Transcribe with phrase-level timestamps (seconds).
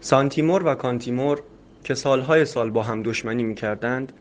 [0.00, 1.42] سانتیمور و کانتیمور
[1.84, 4.12] که سالهای سال با هم دشمنی می‌کردند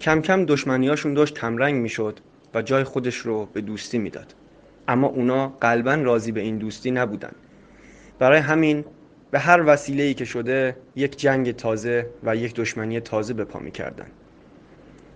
[0.00, 2.20] کم کم دشمنیاشون داشت کمرنگ می‌شد
[2.54, 4.34] و جای خودش رو به دوستی می‌داد.
[4.88, 7.32] اما اونا قلبا راضی به این دوستی نبودن.
[8.18, 8.84] برای همین
[9.30, 14.06] به هر وسیله‌ای که شده یک جنگ تازه و یک دشمنی تازه به پا می‌کردن.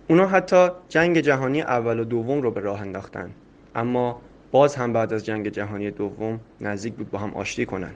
[0.07, 3.31] اونا حتی جنگ جهانی اول و دوم رو به راه انداختن.
[3.77, 4.21] اما
[4.51, 7.93] باز هم بعد از جنگ جهانی دوم نزدیک بود با هم آشتی کنن.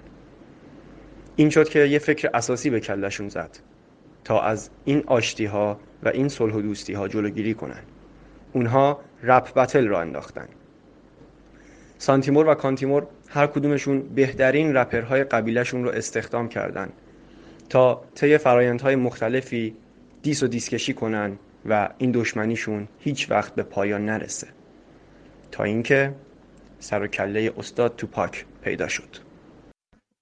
[1.36, 3.58] این شد که یه فکر اساسی به کلشون زد
[4.24, 7.82] تا از این آشتی ها و این صلح و دوستی ها جلوگیری کنن.
[8.54, 10.48] اونها rap battle را انداختن.
[11.98, 16.90] سانتیمور و کانتیمور هر کدومشون بهترین رپرهای قبیلهشون رو استخدام کردن
[17.70, 19.76] تا طی فرایندهای مختلفی
[20.22, 24.48] diss و diss کشی کنن و این دشمنیشون هیچ وقت به پایان نرسه.
[25.52, 26.16] تا اینکه
[26.80, 29.18] سر و کله استاد توپاک پیدا شد.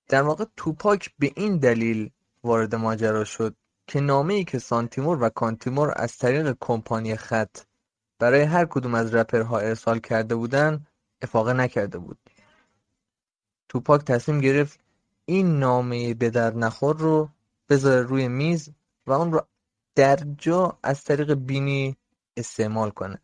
[0.08, 2.10] در واقع توپاک به این دلیل
[2.44, 3.56] وارد ماجرا شد
[3.88, 7.58] که نامه ای که سانتیمور و کانتیمور از طریق کمپانی خط
[8.20, 10.86] برای هر کدوم از رپرها ارسال کرده بودن
[11.22, 12.20] افاقه نکرده بود.
[13.70, 14.80] توپاک تصمیم گرفت
[15.26, 17.30] این نامه به در نخور رو
[17.70, 18.70] بذاره روی میز
[19.08, 19.42] و اون رو
[19.96, 21.98] در جا از طریق بینی
[22.38, 23.22] استعمال کنه.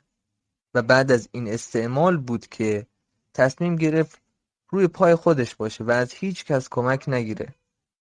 [0.76, 2.88] و بعد از این استعمال بود که
[3.34, 4.22] تصمیم گرفت
[4.70, 7.56] روی پای خودش باشه و از هیچ کس کمک نگیره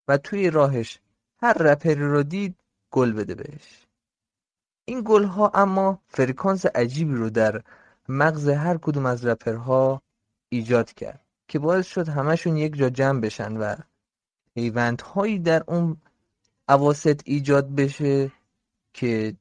[0.08, 1.00] و توی راهش
[1.42, 2.54] هر رپری رو دید
[2.90, 3.86] گل بده بهش.
[4.84, 7.62] این گل ها اما فرکانس عجیبی رو در
[8.08, 10.02] مغز هر کدوم از رپرها
[10.48, 13.76] ایجاد کرد که باعث شد همشون یک جا جمع بشن و
[14.54, 15.96] پیوندهایی در اون
[16.68, 18.32] عواست ایجاد بشه
[18.94, 19.36] که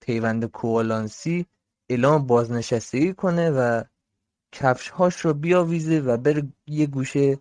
[0.00, 1.46] پیوند کوالانسی
[1.90, 3.82] اعلام بازنشستگی کنه و
[4.52, 7.38] کفشهاش رو بیاویزه و بره یه گوشه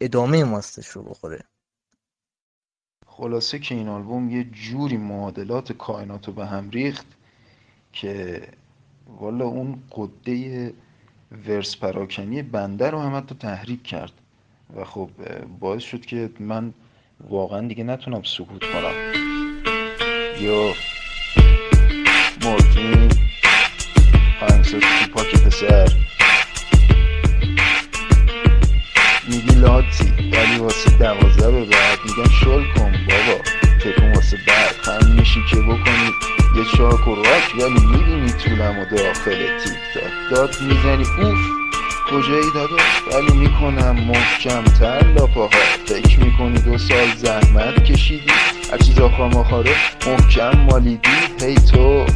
[0.00, 1.44] ادامه ماستش رو بخوره.
[3.06, 7.06] خلاصه که این آلبوم یه جوری معادلات کائنات رو به هم ریخت
[7.92, 8.42] که
[9.06, 10.74] والا اون قده
[11.46, 14.12] ورس پراکنی بنده رو هم حتی تحریک کرد
[14.76, 15.10] و خب
[15.60, 16.74] باعث شد که من
[17.20, 18.94] واقعا دیگه نتونم سکوت کنم.
[20.40, 20.72] یا
[22.42, 23.17] مورفین
[24.68, 25.88] آهنگساز توپاک پسر.
[29.28, 33.40] میگی لاتی ولی واسه دوازده به بعد میگن شل کن بابا.
[33.80, 34.74] تکون واسه بعد.
[34.84, 36.12] هم میشی که بکنی
[36.56, 41.38] یه چاک و راک ولی می‌بینی طولم و داخل تیک تاک داد می‌زنی اوف
[42.10, 45.50] کجایی داداش؟ ولی می‌کنم محکم تر لاپاها.
[45.86, 48.32] فکر می‌کنی دو سال زحمت کشیدی؟
[48.72, 49.74] هر چیز آخر مخاره
[50.06, 52.06] محکم مالیدی؟ هی تو.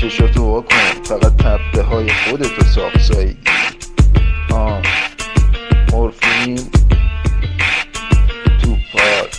[0.00, 3.38] چشاتو وا کن فقط تبته های خودتو ساقساییدی
[4.52, 4.82] آه.
[5.92, 6.56] مورفین.
[8.62, 9.34] تو پاک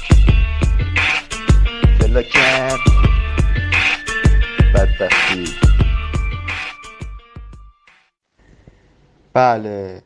[1.99, 2.79] فلاکت
[4.75, 5.45] بدبختی.
[9.33, 10.01] بله.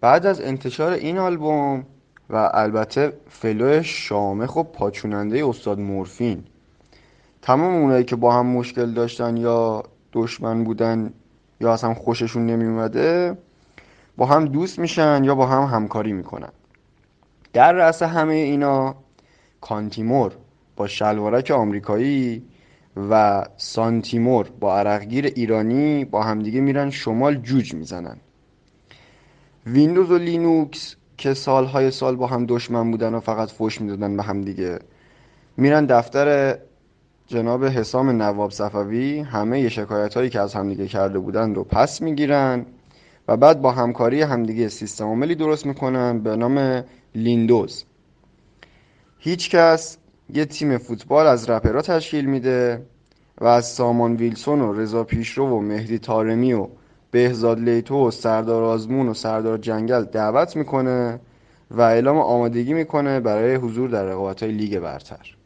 [0.00, 1.86] بعد از انتشار این آلبوم
[2.30, 6.44] و البته فلو شامخ و پاچوننده استاد مورفین
[7.44, 9.82] تمام اونایی که با هم مشکل داشتن یا
[10.12, 11.12] دشمن بودن
[11.60, 13.38] یا اصلا خوششون نمی اومده
[14.16, 16.48] با هم دوست میشن یا با هم همکاری می‌کنن.
[17.52, 18.94] در رأس همه اینا
[19.60, 20.32] کانتیمور
[20.76, 22.42] با شلوارک آمریکایی
[23.10, 28.16] و سانتیمور با عرقگیر ایرانی با همدیگه میرن شمال جوج می‌زنن.
[29.66, 34.22] ویندوز و لینوکس که سالهای سال با هم دشمن بودن و فقط فوش می‌دادن به
[34.22, 34.78] هم دیگه
[35.56, 36.58] میرن دفتر
[37.26, 42.66] جناب حسام نواب صفوی همه شکایت هایی که از همدیگه کرده بودن رو پس می‌گیرن
[43.28, 46.84] و بعد با همکاری همدیگه سیستم عاملی درست می‌کنن به نام
[47.14, 47.84] لیندوز.
[49.18, 49.98] هیچ کس
[50.34, 52.86] یه تیم فوتبال از رپرها تشکیل میده
[53.40, 56.68] و از سامان ویلسون و رضا پیشرو و مهدی تارمی و
[57.10, 61.20] بهزاد لیتو و سردار آزمون و سردار جنگل دعوت می‌کنه
[61.70, 65.36] و اعلام آمادگی می‌کنه برای حضور در رقابت های لیگ برتر.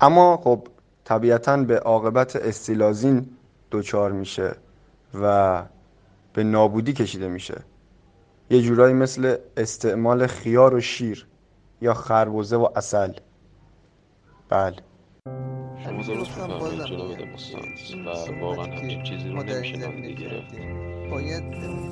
[0.00, 0.68] اما خب
[1.04, 3.26] طبیعتا به عاقبت استیلازین
[3.70, 4.56] دچار میشه
[5.22, 5.62] و
[6.32, 7.64] به نابودی کشیده میشه.
[8.50, 11.26] یه جورایی مثل استعمال خیار و شیر
[11.80, 13.12] یا خربزه و اصل
[14.48, 14.76] بله.
[15.84, 17.94] شما درست میفرمایید جناب دموستانس
[18.30, 20.54] و واقعا همچین چیزی رو نمیشه نادیده گرفت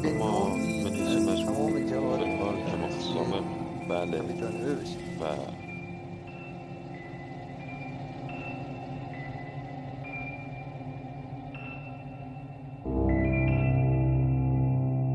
[0.04, 0.54] اما
[0.84, 3.44] به نظر مجموع فلحال تمام
[3.88, 4.20] بله.
[5.20, 5.65] و